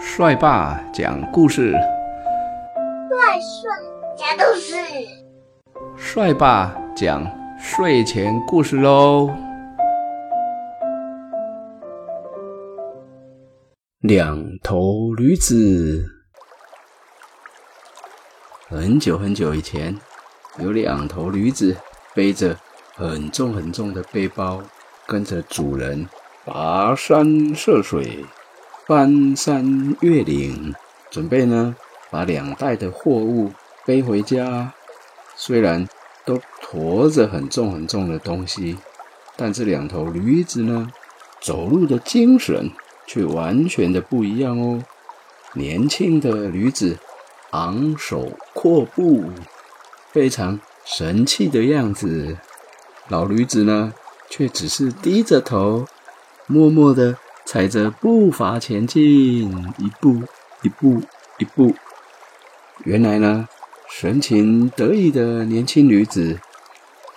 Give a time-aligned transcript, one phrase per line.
[0.00, 3.68] 帅爸讲故事，帅帅
[4.16, 4.74] 讲故事，
[5.96, 7.26] 帅爸讲
[7.58, 9.28] 睡前故事喽。
[14.00, 16.06] 两头驴子。
[18.68, 19.96] 很久很久以前，
[20.58, 21.76] 有两头驴子
[22.14, 22.56] 背着
[22.94, 24.62] 很重很重的背包，
[25.08, 26.08] 跟着主人
[26.46, 28.24] 跋山涉水。
[28.88, 30.74] 翻山越岭，
[31.10, 31.76] 准备呢
[32.10, 33.52] 把两袋的货物
[33.84, 34.72] 背回家。
[35.36, 35.86] 虽然
[36.24, 38.78] 都驮着很重很重的东西，
[39.36, 40.90] 但这两头驴子呢，
[41.38, 42.70] 走路的精神
[43.06, 44.82] 却完全的不一样哦。
[45.52, 46.96] 年轻的驴子
[47.50, 49.22] 昂首阔步，
[50.12, 52.38] 非常神气的样子；
[53.08, 53.92] 老驴子呢，
[54.30, 55.86] 却只是低着头，
[56.46, 57.18] 默默的。
[57.50, 59.48] 踩着步伐前进，
[59.78, 60.22] 一步
[60.60, 61.00] 一步
[61.38, 61.74] 一步。
[62.84, 63.48] 原来呢，
[63.88, 66.38] 神情得意的年轻女子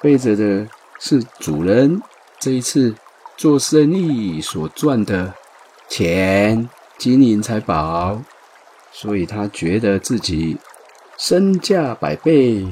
[0.01, 0.65] 背着的
[1.01, 2.01] 是主人
[2.39, 2.95] 这一次
[3.35, 5.33] 做生意所赚的
[5.89, 8.21] 钱，金银财宝，
[8.93, 10.55] 所以她觉得自己
[11.17, 12.65] 身价百倍，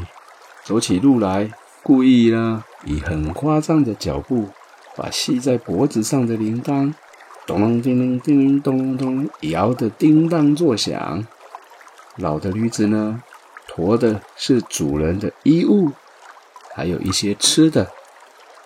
[0.64, 1.52] 走起路来
[1.84, 4.47] 故意呢以很夸张的脚步
[4.95, 6.94] 把系在脖子上的铃铛。
[7.50, 11.25] 咚咚叮叮叮咚咚，摇得叮当作响。
[12.17, 13.23] 老的驴子呢，
[13.67, 15.91] 驮的是主人的衣物，
[16.75, 17.89] 还有一些吃的。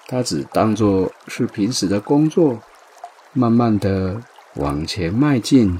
[0.07, 2.59] 它只当作是平时的工作，
[3.31, 4.21] 慢慢的
[4.55, 5.79] 往前迈进。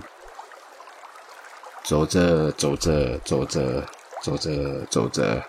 [1.84, 3.84] 走着走着走着
[4.22, 5.44] 走着走着，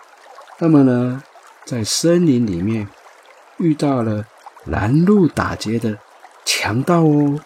[0.59, 1.23] 那么呢，
[1.63, 2.89] 在森林里面
[3.55, 4.25] 遇到了
[4.65, 5.97] 拦路打劫的。
[6.45, 7.39] 强盗哦！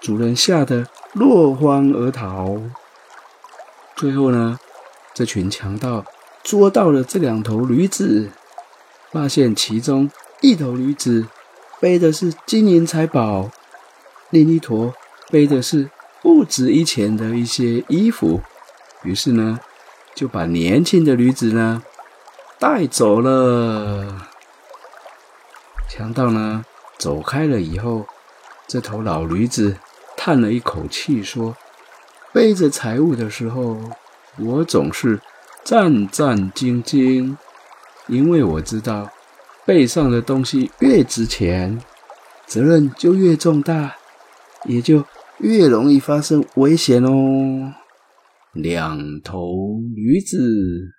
[0.00, 2.60] 主人吓得落荒而逃。
[3.96, 4.58] 最后呢，
[5.14, 6.04] 这群强盗
[6.42, 8.30] 捉到了这两头驴子，
[9.10, 10.10] 发现其中
[10.42, 11.28] 一头驴子
[11.80, 13.50] 背的是金银财宝，
[14.30, 14.92] 另一坨
[15.30, 15.88] 背的是
[16.20, 18.42] 不值一钱的一些衣服。
[19.04, 19.60] 于是呢，
[20.14, 21.82] 就把年轻的驴子呢
[22.58, 24.28] 带走了。
[25.88, 26.64] 强盗呢？
[26.98, 28.06] 走开了以后，
[28.66, 29.76] 这头老驴子
[30.16, 31.56] 叹了一口气说
[32.32, 33.78] ：“背着财物的时候，
[34.38, 35.20] 我总是
[35.64, 37.36] 战战兢兢，
[38.06, 39.10] 因为我知道
[39.66, 41.80] 背上的东西越值钱，
[42.46, 43.96] 责任就越重大，
[44.64, 45.04] 也就
[45.38, 47.74] 越容易发生危险哦。”
[48.54, 49.46] 两头
[49.94, 50.94] 驴子。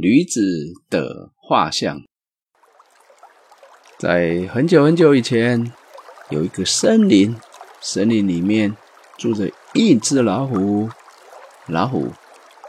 [0.00, 0.40] 驴子
[0.88, 2.02] 的画像，
[3.98, 5.72] 在很久很久以前，
[6.30, 7.36] 有一个森林，
[7.80, 8.74] 森林里面
[9.18, 10.88] 住着一只老虎。
[11.66, 12.12] 老虎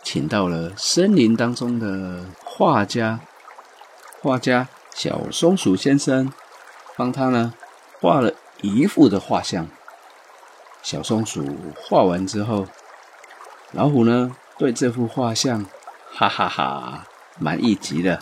[0.03, 3.21] 请到了森林当中的画家，
[4.21, 6.33] 画家小松鼠先生，
[6.97, 7.53] 帮他呢
[8.01, 9.69] 画了一幅的画像。
[10.83, 12.67] 小松鼠画完之后，
[13.71, 15.65] 老虎呢对这幅画像，
[16.11, 17.07] 哈哈哈。
[17.39, 18.21] 满意极了，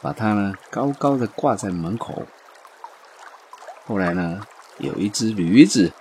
[0.00, 2.26] 把它呢高高的挂在门口。
[3.86, 4.40] 后来呢，
[4.78, 5.92] 有一只驴子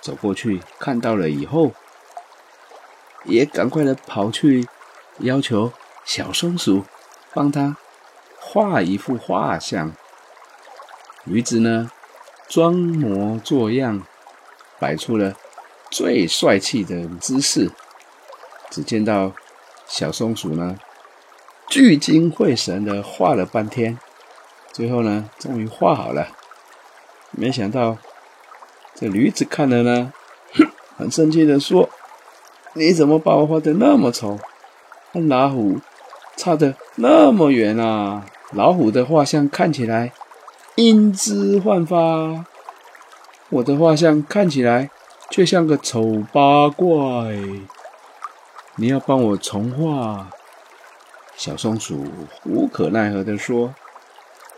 [0.00, 1.72] 走过去，看到了以后，
[3.24, 4.66] 也赶快的跑去
[5.18, 5.72] 要求
[6.04, 6.84] 小松鼠
[7.32, 7.76] 帮他
[8.40, 9.92] 画一幅画像。
[11.24, 11.90] 驴子呢，
[12.48, 14.04] 装模作样，
[14.80, 15.34] 摆出了
[15.90, 17.70] 最帅气的姿势。
[18.70, 19.32] 只见到
[19.86, 20.78] 小松鼠呢。
[21.68, 23.98] 聚精会神的画了半天，
[24.72, 26.28] 最后呢，终于画好了。
[27.30, 27.98] 没想到
[28.94, 30.12] 这驴子看了呢，
[30.96, 31.90] 很生气的说
[32.72, 34.38] ：“你怎么把我画的那么丑？
[35.12, 35.78] 和老虎
[36.36, 38.24] 差的那么远啊！
[38.52, 40.12] 老虎的画像看起来
[40.76, 42.46] 英姿焕发，
[43.50, 44.90] 我的画像看起来
[45.28, 46.88] 却像个丑八怪。
[48.76, 50.30] 你要帮我重画。”
[51.38, 52.04] 小松鼠
[52.44, 53.72] 无可奈何的说：“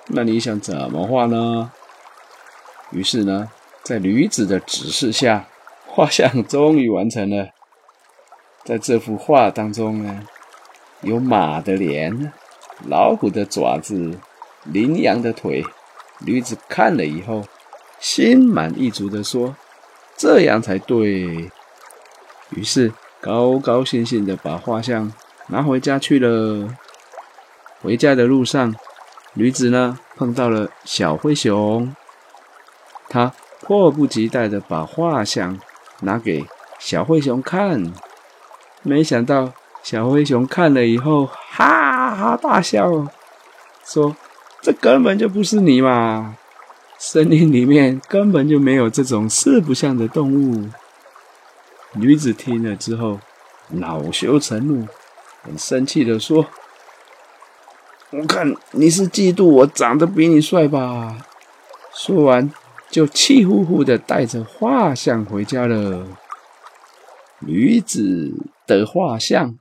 [0.09, 1.71] 那你想怎么画呢？”
[2.91, 3.51] 于是呢，
[3.83, 5.47] 在驴子的指示下，
[5.87, 7.51] 画像终于完成了。
[8.65, 10.27] 在这幅画当中呢，
[11.03, 12.33] 有马的脸、
[12.89, 14.19] 老虎的爪子、
[14.65, 15.63] 羚羊的腿。
[16.21, 17.45] 驴子看了以后，
[17.99, 19.55] 心满意足的说
[20.17, 21.51] ：“这样才对。”
[22.57, 22.91] 于是
[23.21, 25.13] 高高兴兴的把画像
[25.51, 26.69] 拿回家去了。
[27.83, 28.75] 回家的路上，
[29.33, 31.97] 驴子呢碰到了小灰熊，
[33.09, 33.33] 他
[33.63, 35.59] 迫不及待的把画像
[36.01, 36.45] 拿给
[36.79, 37.91] 小灰熊看，
[38.83, 39.53] 没想到
[39.83, 43.09] 小灰熊看了以后哈哈大笑，
[43.83, 44.15] 说
[44.61, 46.37] ：“这根本就不是你嘛！
[46.99, 50.69] 森林里面根本就没有这种四不像的动物。”
[51.97, 53.19] 驴子听了之后
[53.69, 54.87] 恼羞成怒，
[55.43, 56.47] 很生气的说。
[58.11, 61.17] 我看你是嫉妒我长得比你帅吧？
[61.95, 62.53] 说完，
[62.91, 66.09] 就气呼呼的带着画像回家了。
[67.39, 68.33] 女子
[68.67, 69.60] 的画像。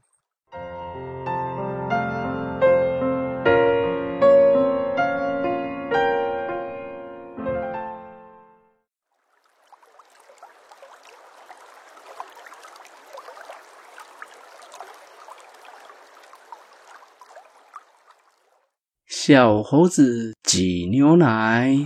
[19.21, 21.85] 小猴子挤牛奶。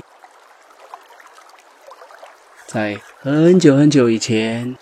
[2.68, 4.77] 在很久很久以前，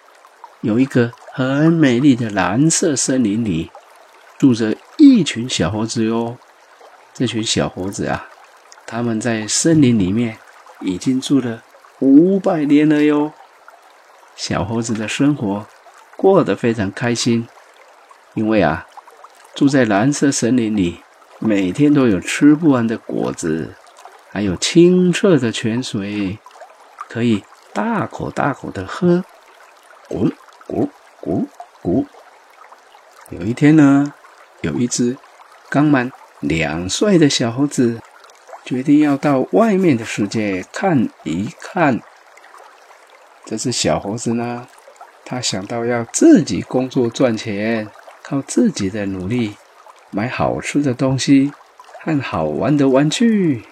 [0.59, 3.71] 有一个很美丽的蓝色森林里，
[4.38, 6.38] 住着一群小猴子哟。
[7.13, 8.27] 这群小猴子啊，
[8.86, 10.38] 他们在森林里面
[10.81, 11.63] 已经住了
[12.00, 13.31] 五百年了哟。
[14.36, 15.65] 小猴子的生活
[16.18, 17.48] 过得非常开心，
[18.33, 18.86] 因为啊，
[19.56, 21.01] 住在蓝色森林里。
[21.44, 23.74] 每天都有吃不完的果子，
[24.32, 26.38] 还有清澈的泉水，
[27.10, 27.44] 可以
[27.74, 29.26] 大口大口的喝。
[30.08, 30.32] 咕
[30.68, 30.88] 咕
[31.20, 31.48] 咕
[31.82, 32.06] 咕。
[33.32, 34.14] 有一天呢，
[34.62, 35.18] 有一只
[35.68, 36.12] 刚满
[36.42, 38.00] 两岁的小猴子，
[38.64, 42.02] 决定要到外面的世界看一看。
[43.44, 44.68] 这只小猴子呢，
[45.26, 47.90] 他想到要自己工作赚钱，
[48.22, 49.56] 靠自己的努力。
[50.12, 51.52] 买好吃的东西
[52.04, 53.66] 和好玩的玩具。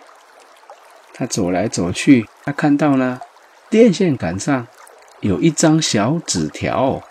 [1.14, 3.22] 他走来走去，他看到了
[3.70, 4.68] 电线杆上
[5.20, 7.02] 有一张小纸条，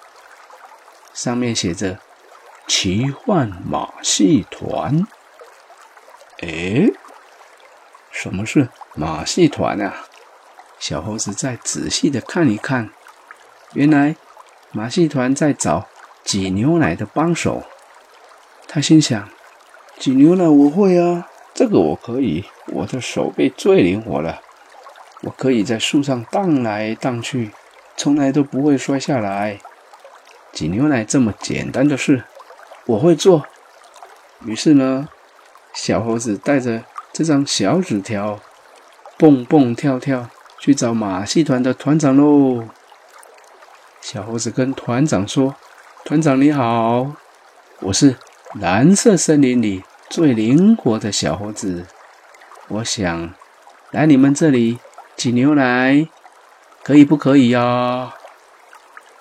[1.13, 1.99] 上面写着
[2.67, 5.07] “奇幻马戏团”。
[6.41, 6.91] 哎，
[8.11, 10.07] 什么是马戏团啊？
[10.79, 12.91] 小猴子再仔细的看一看，
[13.75, 14.17] 原来
[14.71, 15.87] 马戏团在找
[16.25, 17.65] 挤牛奶的帮手。
[18.71, 19.27] 他心想
[19.99, 22.45] ：“挤牛奶我会啊，这个我可以。
[22.67, 24.43] 我的手背最灵活了，
[25.23, 27.51] 我可以在树上荡来荡去，
[27.97, 29.59] 从来都不会摔下来。
[30.53, 32.25] 挤牛奶这么简单的事，
[32.85, 33.47] 我会做。”
[34.45, 35.09] 于是呢，
[35.73, 38.39] 小猴子带着这张小纸条，
[39.17, 40.29] 蹦蹦跳跳
[40.59, 42.69] 去找马戏团的团长喽。
[44.03, 45.57] 小猴子跟团长说
[46.05, 47.13] ：“团长你好，
[47.81, 48.17] 我是。”
[48.55, 51.85] 蓝色森林里最灵活的小猴子，
[52.69, 53.35] 我想
[53.91, 54.79] 来你们这里
[55.17, 56.09] 挤牛奶，
[56.83, 58.15] 可以不可以呀？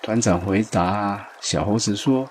[0.02, 2.30] 团长回答小猴子说：“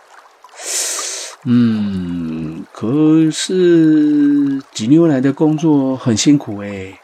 [1.44, 6.99] 嗯，可是挤牛奶的工作很辛苦哎，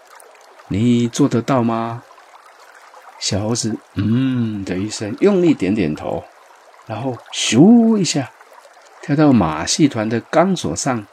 [0.69, 2.03] 你做得到吗？”
[3.21, 6.25] 小猴子嗯的一声，用力点点头，
[6.87, 8.31] 然后咻一下。
[9.03, 11.05] 跳到马戏团的钢索上，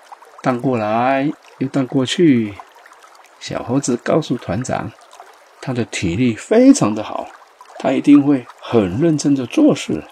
[0.43, 2.53] 荡过来又荡过去。
[3.39, 4.91] 小猴子告诉团长，
[5.59, 7.27] 他的体力非常的好，
[7.79, 10.03] 他一定会很认真的做事。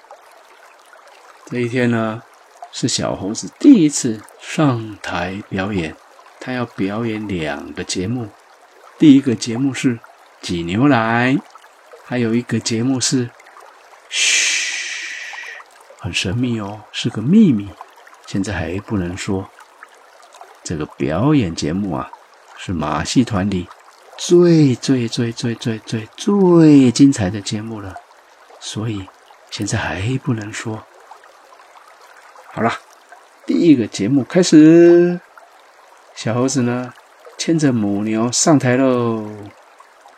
[1.45, 2.23] 这一天呢，
[2.71, 5.95] 是小猴子第一次上台表演，
[6.39, 8.29] 他要表演两个节目。
[8.97, 9.99] 第一个节目是
[10.41, 11.37] 挤牛奶，
[12.05, 13.29] 还有一个节目是
[14.09, 14.56] 嘘。
[16.07, 17.67] 很神秘哦，是个秘密，
[18.25, 19.49] 现在还不能说。
[20.63, 22.09] 这个表演节目啊，
[22.57, 23.67] 是马戏团里
[24.17, 27.93] 最最最最最最最精彩的节目了，
[28.57, 29.05] 所以
[29.51, 30.81] 现在还不能说。
[32.53, 32.71] 好了，
[33.45, 35.19] 第一个节目开始，
[36.15, 36.93] 小猴子呢
[37.37, 39.29] 牵着母牛上台喽，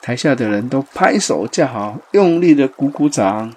[0.03, 3.55] 台下的人都拍手叫好，用力的鼓鼓掌。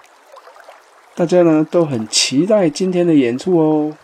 [1.14, 3.96] 大家呢都很期待今天的演出哦。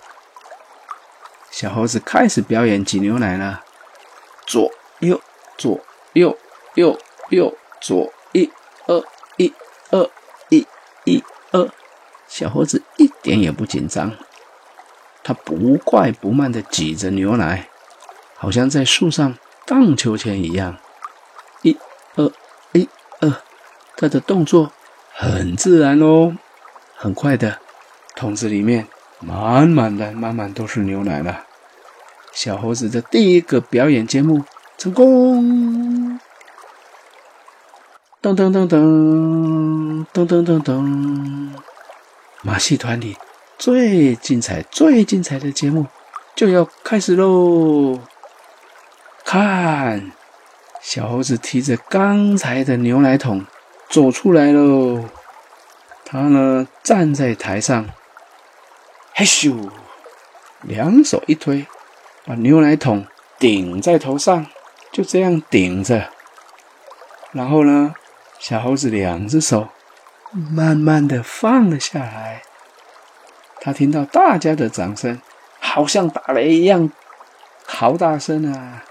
[1.50, 3.64] 小猴子开始表演挤牛奶了，
[4.46, 5.20] 左右
[5.56, 5.80] 左
[6.12, 6.36] 右
[6.74, 6.98] 右
[7.30, 8.50] 右左一
[8.86, 9.02] 二
[9.38, 9.52] 一
[9.90, 10.10] 二
[10.50, 10.66] 一
[11.04, 11.68] 一二。
[12.28, 14.12] 小猴子一点也不紧张，
[15.24, 17.68] 它不快不慢的挤着牛奶，
[18.36, 20.76] 好像在树上荡秋千一样。
[21.62, 21.76] 一
[22.16, 22.30] 二
[22.72, 22.86] 一
[23.20, 23.32] 二
[23.96, 24.70] 他的动作
[25.14, 26.36] 很自然哦。
[27.00, 27.60] 很快的，
[28.16, 28.88] 桶子里面
[29.20, 31.44] 满满的、满满都是牛奶了。
[32.32, 34.42] 小猴子的第一个表演节目
[34.76, 36.18] 成功！
[38.20, 41.50] 噔噔噔噔噔噔噔噔，
[42.42, 43.16] 马戏团里
[43.56, 45.86] 最精彩、最精彩的节目
[46.34, 48.00] 就要开始喽！
[49.24, 50.10] 看，
[50.82, 53.46] 小猴子提着刚才的牛奶桶
[53.88, 55.04] 走出来喽。
[56.10, 57.86] 他呢，站在台上，
[59.14, 59.70] 嘿咻，
[60.62, 61.66] 两手一推，
[62.24, 63.06] 把牛奶桶
[63.38, 64.46] 顶在头上，
[64.90, 66.08] 就这样顶着。
[67.32, 67.92] 然后呢，
[68.38, 69.68] 小猴子两只手
[70.32, 72.40] 慢慢的放了下来。
[73.60, 75.20] 他听到大家的掌声，
[75.60, 76.90] 好像打雷一样，
[77.66, 78.82] 好大声啊！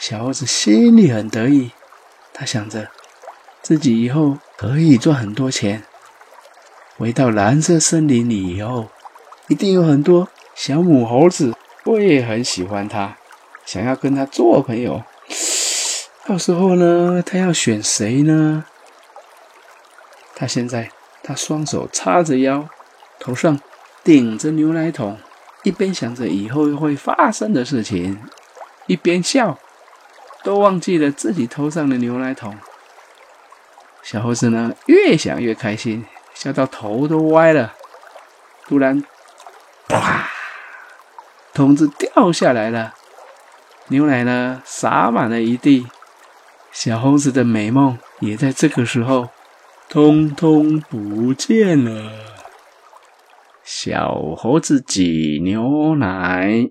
[0.00, 1.70] 小猴子心里很得意，
[2.32, 2.88] 他想着
[3.62, 5.84] 自己以后可以赚很多钱。
[6.96, 8.88] 回到蓝色森林里以后，
[9.48, 13.16] 一定有很多小母猴子会很喜欢它，
[13.66, 15.02] 想要跟它做朋友。
[16.24, 18.64] 到时候呢，他要选谁呢？
[20.36, 20.90] 他现在，
[21.22, 22.68] 他双手叉着腰，
[23.18, 23.60] 头上
[24.02, 25.18] 顶着牛奶桶，
[25.64, 28.22] 一边想着以后会发生的事情，
[28.86, 29.58] 一边笑，
[30.42, 32.56] 都忘记了自己头上的牛奶桶。
[34.02, 36.06] 小猴子呢，越想越开心。
[36.34, 37.74] 笑到头都歪了，
[38.66, 39.02] 突然，
[39.88, 40.28] 啪！
[41.54, 42.92] 桶子掉下来了，
[43.88, 45.86] 牛奶呢洒满了一地，
[46.72, 49.30] 小猴子的美梦也在这个时候
[49.88, 52.10] 通通不见了。
[53.62, 56.70] 小猴子挤牛奶。